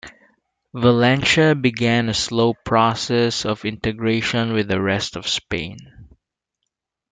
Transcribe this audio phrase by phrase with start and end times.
[0.73, 5.77] Valencia began a slow process of integration with the rest of Spain.